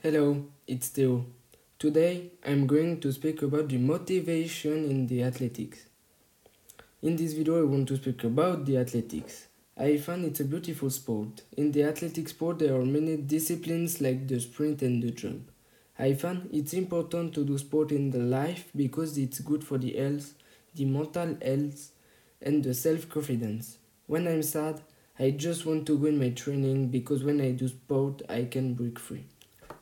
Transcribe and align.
Hello, 0.00 0.44
it's 0.68 0.90
Theo. 0.90 1.26
Today 1.76 2.30
I'm 2.46 2.68
going 2.68 3.00
to 3.00 3.10
speak 3.10 3.42
about 3.42 3.68
the 3.68 3.78
motivation 3.78 4.88
in 4.88 5.08
the 5.08 5.24
athletics. 5.24 5.86
In 7.02 7.16
this 7.16 7.32
video 7.32 7.60
I 7.60 7.64
want 7.64 7.88
to 7.88 7.96
speak 7.96 8.22
about 8.22 8.64
the 8.64 8.76
athletics. 8.76 9.48
I 9.76 9.96
find 9.96 10.24
it's 10.24 10.38
a 10.38 10.44
beautiful 10.44 10.90
sport. 10.90 11.42
In 11.56 11.72
the 11.72 11.82
athletic 11.82 12.28
sport 12.28 12.60
there 12.60 12.76
are 12.76 12.84
many 12.84 13.16
disciplines 13.16 14.00
like 14.00 14.28
the 14.28 14.38
sprint 14.38 14.82
and 14.82 15.02
the 15.02 15.10
jump. 15.10 15.50
I 15.98 16.14
find 16.14 16.48
it's 16.52 16.74
important 16.74 17.34
to 17.34 17.44
do 17.44 17.58
sport 17.58 17.90
in 17.90 18.12
the 18.12 18.20
life 18.20 18.70
because 18.76 19.18
it's 19.18 19.40
good 19.40 19.64
for 19.64 19.78
the 19.78 19.94
health, 19.96 20.32
the 20.76 20.84
mental 20.84 21.36
health 21.44 21.90
and 22.40 22.62
the 22.62 22.72
self-confidence. 22.72 23.78
When 24.06 24.28
I'm 24.28 24.44
sad, 24.44 24.80
I 25.18 25.32
just 25.32 25.66
want 25.66 25.86
to 25.88 25.98
go 25.98 26.06
in 26.06 26.20
my 26.20 26.30
training 26.30 26.90
because 26.90 27.24
when 27.24 27.40
I 27.40 27.50
do 27.50 27.66
sport 27.66 28.22
I 28.28 28.44
can 28.44 28.74
break 28.74 29.00
free. 29.00 29.24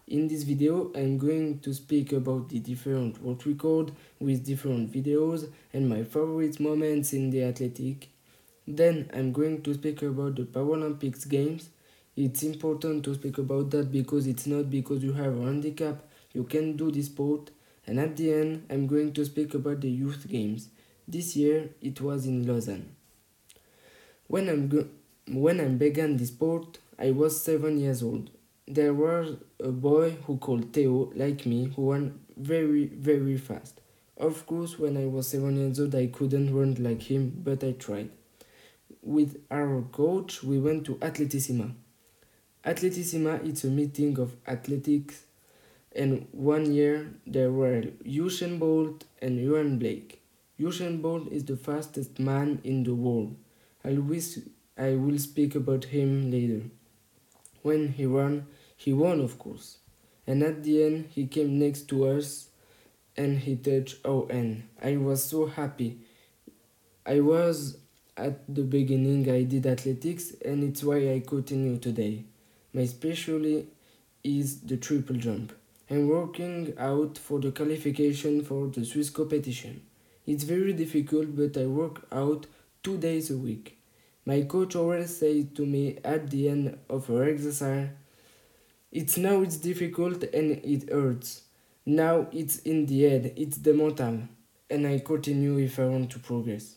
In 0.09 0.29
this 0.29 0.45
video, 0.45 0.93
I'm 0.95 1.19
going 1.19 1.59
to 1.59 1.75
speak 1.75 2.13
about 2.13 2.49
the 2.49 2.61
different 2.61 3.21
world 3.21 3.45
record 3.45 3.91
with 4.21 4.47
different 4.47 4.93
videos 4.93 5.51
and 5.73 5.89
my 5.89 6.05
favorite 6.05 6.61
moments 6.61 7.13
in 7.13 7.31
the 7.31 7.43
athletic. 7.43 8.11
Then 8.69 9.11
I'm 9.13 9.33
going 9.33 9.63
to 9.63 9.75
speak 9.75 10.03
about 10.03 10.37
the 10.37 10.45
Paralympics 10.45 11.29
games. 11.29 11.71
It's 12.15 12.45
important 12.45 13.05
to 13.07 13.15
speak 13.17 13.39
about 13.39 13.73
that 13.73 13.91
because 13.91 14.29
it's 14.29 14.47
not 14.47 14.71
because 14.71 15.03
you 15.03 15.13
have 15.15 15.37
a 15.37 15.43
handicap 15.43 16.05
you 16.33 16.45
can 16.45 16.77
do 16.77 16.93
this 16.93 17.07
sport. 17.07 17.51
And 17.85 17.99
at 17.99 18.17
the 18.17 18.33
end, 18.33 18.67
I'm 18.71 18.87
going 18.87 19.13
to 19.13 19.25
speak 19.25 19.55
about 19.55 19.81
the 19.81 19.91
youth 19.91 20.29
games. 20.29 20.69
This 21.09 21.35
year 21.35 21.71
it 21.83 22.01
was 22.01 22.27
in 22.27 22.47
Lausanne. 22.47 22.95
When 24.29 24.49
I'm 24.49 24.89
when 25.27 25.61
I 25.61 25.65
began 25.65 26.17
this 26.17 26.29
sport, 26.29 26.79
I 26.97 27.11
was 27.11 27.43
7 27.43 27.77
years 27.81 28.05
old 28.05 28.31
there 28.69 28.95
was 28.95 29.37
a 29.61 29.71
boy 29.71 30.11
who 30.27 30.39
called 30.39 30.73
Theo, 30.73 31.13
like 31.15 31.47
me, 31.47 31.73
who 31.77 31.93
ran 31.93 32.19
very, 32.37 32.87
very 32.87 33.37
fast. 33.37 33.81
Of 34.17 34.47
course, 34.47 34.79
when 34.79 34.97
I 34.97 35.07
was 35.07 35.29
7 35.29 35.57
years 35.57 35.79
old, 35.79 35.95
I 35.95 36.07
couldn't 36.07 36.55
run 36.55 36.75
like 36.81 37.03
him, 37.03 37.41
but 37.45 37.63
I 37.63 37.73
tried. 37.73 38.11
With 39.03 39.37
our 39.51 39.83
coach, 39.93 40.43
we 40.43 40.59
went 40.59 40.85
to 40.87 40.97
Athletissima. 40.97 41.75
Athletissima 42.65 43.45
is 43.47 43.65
a 43.65 43.69
meeting 43.69 44.19
of 44.19 44.35
athletics, 44.49 45.23
and 45.95 46.27
one 46.33 46.73
year 46.73 47.15
there 47.27 47.53
were 47.53 47.83
Usain 48.05 48.59
Bolt 48.59 49.05
and 49.23 49.39
Usain 49.39 49.79
Blake. 49.79 50.23
Usain 50.59 51.01
Bolt 51.01 51.31
is 51.31 51.45
the 51.45 51.57
fastest 51.57 52.19
man 52.19 52.61
in 52.65 52.83
the 52.83 52.95
world. 52.95 53.37
I 53.85 53.93
will, 53.93 54.21
I 54.77 54.97
will 54.97 55.19
speak 55.19 55.55
about 55.55 55.85
him 55.85 56.31
later. 56.33 56.63
When 57.67 57.89
he 57.89 58.07
ran, 58.07 58.47
he 58.77 58.93
won, 58.93 59.19
of 59.19 59.41
course. 59.41 59.79
And 60.25 60.45
at 60.45 60.63
the 60.63 60.85
end, 60.85 61.09
he 61.11 61.27
came 61.27 61.59
next 61.59 61.89
to 61.89 62.07
us 62.07 62.49
and 63.17 63.41
he 63.41 63.57
touched 63.57 64.07
our 64.07 64.29
hand. 64.31 64.69
I 64.81 64.97
was 64.99 65.25
so 65.25 65.47
happy. 65.47 65.99
I 67.05 67.19
was 67.19 67.79
at 68.17 68.55
the 68.55 68.63
beginning, 68.63 69.29
I 69.29 69.43
did 69.43 69.67
athletics, 69.67 70.33
and 70.45 70.63
it's 70.63 70.85
why 70.85 71.13
I 71.13 71.25
continue 71.27 71.77
today. 71.79 72.23
My 72.73 72.87
specialty 72.87 73.67
is 74.23 74.61
the 74.61 74.77
triple 74.77 75.17
jump. 75.17 75.53
I'm 75.91 76.07
working 76.07 76.73
out 76.79 77.19
for 77.19 77.41
the 77.41 77.51
qualification 77.51 78.45
for 78.45 78.69
the 78.69 78.85
Swiss 78.85 79.11
competition. 79.11 79.83
It's 80.25 80.45
very 80.45 80.73
difficult, 80.73 81.35
but 81.35 81.61
I 81.61 81.67
work 81.67 82.07
out 82.13 82.47
two 82.85 82.97
days 82.97 83.29
a 83.33 83.37
week. 83.37 83.77
My 84.29 84.43
coach 84.43 84.75
always 84.75 85.17
says 85.17 85.45
to 85.55 85.65
me 85.65 85.99
at 86.05 86.29
the 86.31 86.49
end 86.49 86.77
of 86.91 87.09
our 87.09 87.25
exercise, 87.25 87.91
it's 88.91 89.17
now 89.17 89.41
it's 89.41 89.57
difficult 89.57 90.25
and 90.25 90.51
it 90.65 90.91
hurts. 90.91 91.43
Now 91.87 92.27
it's 92.33 92.59
in 92.59 92.87
the 92.87 93.05
head, 93.05 93.33
it's 93.37 93.59
the 93.59 93.73
mental, 93.73 94.23
and 94.69 94.85
I 94.85 94.99
continue 94.99 95.59
if 95.59 95.79
I 95.79 95.85
want 95.85 96.11
to 96.11 96.19
progress. 96.19 96.75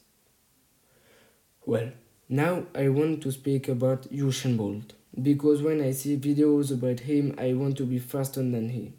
Well, 1.66 1.90
now 2.30 2.66
I 2.76 2.90
want 2.90 3.24
to 3.24 3.32
speak 3.32 3.68
about 3.68 4.04
Usain 4.12 4.56
Bolt, 4.56 4.94
because 5.20 5.64
when 5.64 5.82
I 5.82 5.90
see 5.92 6.18
videos 6.18 6.72
about 6.72 7.00
him, 7.00 7.34
I 7.40 7.54
want 7.54 7.78
to 7.78 7.84
be 7.84 7.98
faster 7.98 8.44
than 8.44 8.70
he. 8.70 8.94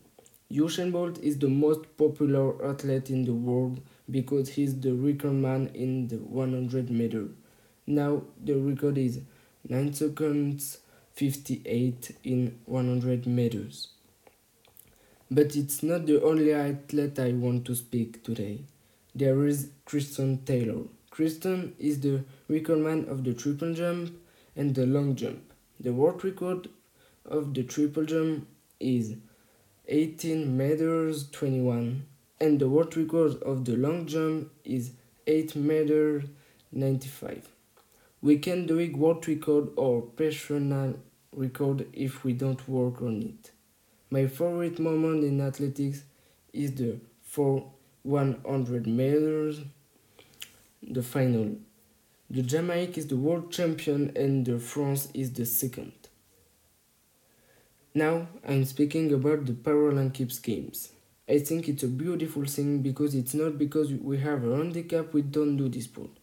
Usain 0.50 0.90
Bolt 0.90 1.20
is 1.20 1.38
the 1.38 1.48
most 1.48 1.96
popular 1.96 2.68
athlete 2.68 3.10
in 3.10 3.24
the 3.24 3.32
world 3.32 3.80
because 4.10 4.48
he's 4.48 4.80
the 4.80 4.92
record 4.92 5.34
man 5.34 5.70
in 5.72 6.08
the 6.08 6.16
100 6.16 6.90
meter. 6.90 7.28
Now 7.86 8.22
the 8.42 8.54
record 8.54 8.98
is 8.98 9.20
9 9.68 9.92
seconds 9.92 10.78
58 11.14 12.16
in 12.24 12.58
100 12.66 13.26
meters. 13.26 13.88
But 15.30 15.54
it's 15.54 15.82
not 15.82 16.06
the 16.06 16.22
only 16.22 16.52
athlete 16.52 17.18
I 17.18 17.32
want 17.32 17.64
to 17.66 17.74
speak 17.74 18.24
today. 18.24 18.60
There 19.14 19.46
is 19.46 19.70
Christian 19.84 20.44
Taylor. 20.44 20.84
Christian 21.10 21.74
is 21.78 22.00
the 22.00 22.24
recordman 22.48 23.08
of 23.08 23.24
the 23.24 23.34
triple 23.34 23.74
jump 23.74 24.16
and 24.56 24.74
the 24.74 24.86
long 24.86 25.16
jump. 25.16 25.52
The 25.78 25.92
world 25.92 26.24
record 26.24 26.68
of 27.24 27.54
the 27.54 27.64
triple 27.64 28.04
jump 28.04 28.46
is 28.78 29.16
18 29.88 30.56
meters 30.56 31.28
21 31.30 32.06
and 32.40 32.58
the 32.58 32.68
world 32.68 32.96
record 32.96 33.42
of 33.42 33.64
the 33.64 33.76
long 33.76 34.06
jump 34.06 34.50
is 34.64 34.92
8 35.26 35.56
meters 35.56 36.24
95. 36.72 37.48
We 38.22 38.38
can 38.38 38.66
do 38.66 38.78
a 38.78 38.88
world 38.90 39.26
record 39.26 39.70
or 39.76 40.02
personal 40.02 40.94
record 41.34 41.86
if 41.92 42.22
we 42.22 42.34
don't 42.34 42.68
work 42.68 43.00
on 43.00 43.22
it. 43.22 43.50
My 44.10 44.26
favorite 44.26 44.78
moment 44.78 45.24
in 45.24 45.40
athletics 45.40 46.02
is 46.52 46.74
the 46.74 46.98
4 47.22 47.64
100 48.02 48.86
meters, 48.86 49.60
the 50.82 51.02
final. 51.02 51.56
The 52.28 52.42
Jamaica 52.42 52.98
is 53.00 53.06
the 53.06 53.16
world 53.16 53.50
champion 53.50 54.12
and 54.14 54.44
the 54.44 54.58
France 54.58 55.08
is 55.14 55.32
the 55.32 55.46
second. 55.46 55.92
Now 57.94 58.28
I'm 58.46 58.64
speaking 58.64 59.12
about 59.12 59.46
the 59.46 59.52
Paralympics 59.52 60.42
Games. 60.42 60.92
I 61.28 61.38
think 61.38 61.68
it's 61.68 61.84
a 61.84 61.88
beautiful 61.88 62.44
thing 62.44 62.82
because 62.82 63.14
it's 63.14 63.34
not 63.34 63.56
because 63.56 63.92
we 63.92 64.18
have 64.18 64.44
a 64.44 64.56
handicap 64.56 65.14
we 65.14 65.22
don't 65.22 65.56
do 65.56 65.68
this 65.68 65.84
sport. 65.84 66.19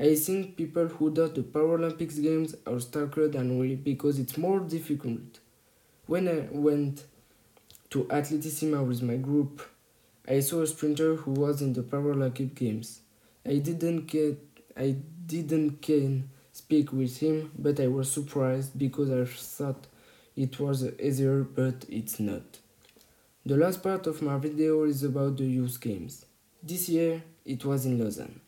I 0.00 0.14
think 0.14 0.56
people 0.56 0.86
who 0.86 1.10
do 1.10 1.26
the 1.26 1.42
Paralympics 1.42 2.22
games 2.22 2.54
are 2.66 2.74
starker 2.74 3.30
than 3.30 3.58
we 3.58 3.74
because 3.74 4.20
it's 4.20 4.38
more 4.38 4.60
difficult. 4.60 5.40
When 6.06 6.28
I 6.28 6.46
went 6.52 7.04
to 7.90 8.04
Athletissima 8.04 8.86
with 8.86 9.02
my 9.02 9.16
group, 9.16 9.60
I 10.28 10.38
saw 10.38 10.62
a 10.62 10.68
sprinter 10.68 11.16
who 11.16 11.32
was 11.32 11.62
in 11.62 11.72
the 11.72 11.82
Paralympic 11.82 12.54
games. 12.54 13.00
I 13.44 13.56
didn't 13.56 14.06
get 14.06 14.38
I 14.76 14.94
didn't 15.26 15.82
can 15.82 16.30
speak 16.52 16.92
with 16.92 17.18
him, 17.18 17.50
but 17.58 17.80
I 17.80 17.88
was 17.88 18.08
surprised 18.10 18.78
because 18.78 19.10
I 19.10 19.24
thought 19.24 19.88
it 20.36 20.60
was 20.60 20.84
easier, 21.00 21.42
but 21.42 21.84
it's 21.88 22.20
not. 22.20 22.60
The 23.44 23.56
last 23.56 23.82
part 23.82 24.06
of 24.06 24.22
my 24.22 24.38
video 24.38 24.84
is 24.84 25.02
about 25.02 25.38
the 25.38 25.44
youth 25.44 25.80
games. 25.80 26.24
This 26.62 26.88
year 26.88 27.24
it 27.44 27.64
was 27.64 27.84
in 27.84 27.98
Lausanne. 27.98 28.40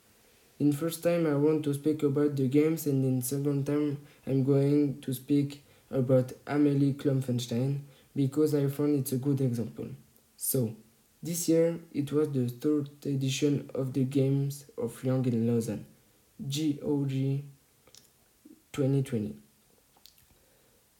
In 0.60 0.72
first 0.72 1.02
time 1.02 1.26
I 1.26 1.36
want 1.36 1.64
to 1.64 1.72
speak 1.72 2.02
about 2.02 2.36
the 2.36 2.46
games 2.46 2.86
and 2.86 3.02
in 3.02 3.22
second 3.22 3.66
time 3.66 3.96
I'm 4.26 4.44
going 4.44 5.00
to 5.00 5.14
speak 5.14 5.64
about 5.90 6.34
Amelie 6.46 6.92
Klopfenstein 6.92 7.78
because 8.14 8.54
I 8.54 8.66
found 8.66 8.98
it's 8.98 9.12
a 9.12 9.16
good 9.16 9.40
example. 9.40 9.86
So, 10.36 10.74
this 11.22 11.48
year 11.48 11.78
it 11.94 12.12
was 12.12 12.28
the 12.32 12.46
third 12.48 12.90
edition 13.06 13.70
of 13.74 13.94
the 13.94 14.04
Games 14.04 14.66
of 14.76 15.02
Young 15.02 15.24
in 15.24 15.46
Lausanne, 15.46 15.86
GOG 16.38 17.40
2020. 18.74 19.36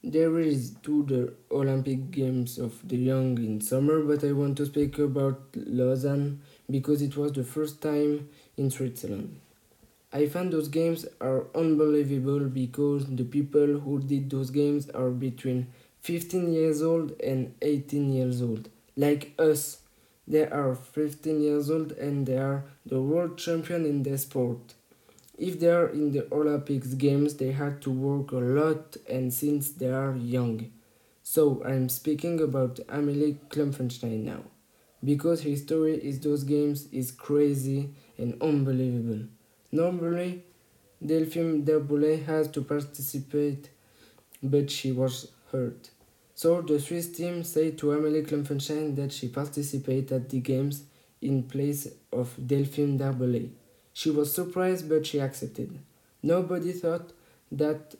There 0.03 0.38
is 0.38 0.75
to 0.84 1.03
the 1.03 1.34
Olympic 1.54 2.10
Games 2.10 2.59
of 2.59 2.81
the 2.88 2.97
Young 2.97 3.37
in 3.37 3.60
summer, 3.60 4.03
but 4.04 4.24
I 4.24 4.33
want 4.33 4.56
to 4.56 4.65
speak 4.65 4.98
about 4.98 5.42
Lausanne 5.54 6.41
because 6.71 7.03
it 7.03 7.15
was 7.15 7.33
the 7.33 7.45
first 7.45 7.83
time 7.83 8.30
in 8.56 8.71
Switzerland. 8.71 9.39
I 10.12 10.27
find 10.27 10.53
those 10.53 10.68
games 10.68 11.07
are 11.21 11.47
unbelievable 11.54 12.41
because 12.48 13.07
the 13.07 13.24
people 13.24 13.78
who 13.80 14.01
did 14.01 14.28
those 14.30 14.51
games 14.51 14.91
are 14.91 15.10
between 15.10 15.68
15 16.01 16.53
years 16.53 16.83
old 16.83 17.21
and 17.21 17.54
18 17.62 18.12
years 18.12 18.42
old. 18.42 18.68
Like 18.97 19.33
us, 19.39 19.78
they 20.27 20.47
are 20.47 20.74
15 20.74 21.41
years 21.41 21.71
old 21.71 21.92
and 21.92 22.27
they 22.27 22.39
are 22.39 22.65
the 22.86 23.01
world 23.01 23.39
champion 23.39 23.84
in 23.86 24.03
their 24.03 24.18
sport. 24.18 24.74
If 25.39 25.59
they 25.60 25.71
are 25.71 25.89
in 25.89 26.13
the 26.13 26.27
Olympics 26.33 26.95
games, 26.95 27.34
they 27.34 27.53
had 27.53 27.80
to 27.83 27.91
work 27.91 28.33
a 28.33 28.36
lot 28.36 28.97
and 29.09 29.33
since 29.33 29.71
they 29.71 29.91
are 29.91 30.15
young. 30.16 30.71
So 31.22 31.63
I'm 31.65 31.89
speaking 31.89 32.41
about 32.41 32.80
Amelie 32.89 33.39
Klopfenstein 33.48 34.24
now. 34.24 34.42
Because 35.04 35.42
her 35.45 35.56
story 35.56 35.95
is 35.97 36.21
those 36.21 36.45
games 36.45 36.89
is 36.92 37.10
crazy 37.13 37.91
and 38.18 38.36
unbelievable. 38.42 39.27
Normally, 39.72 40.43
Delphine 41.05 41.65
Darbellay 41.65 42.25
has 42.25 42.49
to 42.49 42.63
participate, 42.63 43.71
but 44.43 44.71
she 44.71 44.93
was 44.93 45.31
hurt. 45.53 45.91
So 46.34 46.63
the 46.63 46.81
Swiss 46.81 47.13
team 47.13 47.45
said 47.45 47.78
to 47.78 47.93
Amelie 47.93 48.22
Klopfenstein 48.22 48.97
that 48.97 49.13
she 49.13 49.28
participated 49.28 50.13
at 50.13 50.28
the 50.31 50.41
games 50.41 50.84
in 51.21 51.43
place 51.43 51.87
of 52.13 52.34
Delphine 52.47 52.99
Darbellay. 52.99 53.51
She 53.93 54.11
was 54.11 54.33
surprised 54.34 54.89
but 54.89 55.07
she 55.07 55.21
accepted. 55.21 55.78
Nobody 56.23 56.73
thought 56.73 57.13
that 57.53 57.95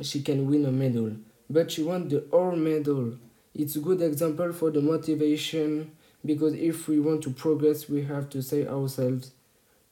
she 0.00 0.22
can 0.22 0.46
win 0.48 0.64
a 0.66 0.70
medal, 0.72 1.12
but 1.48 1.70
she 1.70 1.82
won 1.82 2.08
the 2.08 2.24
ore 2.30 2.56
medal. 2.56 3.14
It's 3.54 3.76
a 3.76 3.80
good 3.80 4.02
example 4.02 4.52
for 4.52 4.70
the 4.70 4.80
motivation 4.80 5.92
because 6.24 6.54
if 6.54 6.88
we 6.88 7.00
want 7.00 7.22
to 7.22 7.30
progress, 7.30 7.88
we 7.88 8.02
have 8.02 8.28
to 8.30 8.42
say 8.42 8.66
ourselves, 8.66 9.32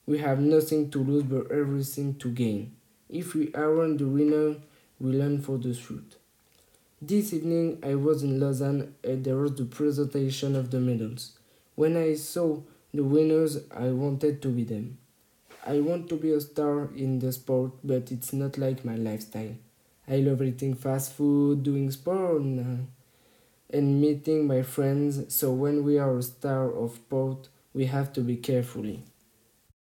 we 0.06 0.18
have 0.18 0.38
nothing 0.38 0.90
to 0.90 1.02
lose 1.02 1.22
but 1.24 1.50
everything 1.50 2.14
to 2.16 2.30
gain. 2.30 2.72
If 3.08 3.34
we 3.34 3.52
aren't 3.54 3.98
the 3.98 4.06
winner, 4.06 4.56
we 5.00 5.12
learn 5.12 5.40
for 5.40 5.56
the 5.58 5.74
truth. 5.74 6.16
This 7.00 7.32
evening 7.32 7.78
I 7.82 7.94
was 7.94 8.22
in 8.22 8.40
Lausanne 8.40 8.94
and 9.02 9.24
there 9.24 9.36
was 9.36 9.54
the 9.54 9.64
presentation 9.64 10.56
of 10.56 10.70
the 10.70 10.80
medals. 10.80 11.38
When 11.74 11.96
I 11.96 12.14
saw 12.14 12.60
the 12.92 13.04
winners, 13.04 13.58
I 13.70 13.90
wanted 13.90 14.40
to 14.42 14.48
be 14.48 14.64
them. 14.64 14.98
I 15.66 15.80
want 15.80 16.08
to 16.10 16.16
be 16.16 16.32
a 16.32 16.40
star 16.40 16.90
in 16.94 17.18
the 17.20 17.32
sport, 17.32 17.72
but 17.82 18.12
it's 18.12 18.32
not 18.32 18.58
like 18.58 18.84
my 18.84 18.96
lifestyle. 18.96 19.54
I 20.06 20.16
love 20.16 20.42
eating 20.42 20.74
fast 20.74 21.14
food, 21.14 21.62
doing 21.62 21.90
sport, 21.90 22.42
and 22.42 22.88
uh, 23.72 23.80
meeting 23.80 24.46
my 24.46 24.62
friends. 24.62 25.34
So 25.34 25.50
when 25.52 25.82
we 25.82 25.98
are 25.98 26.18
a 26.18 26.22
star 26.22 26.70
of 26.70 26.94
sport, 26.96 27.48
we 27.72 27.86
have 27.86 28.12
to 28.12 28.20
be 28.20 28.36
carefully. 28.36 29.02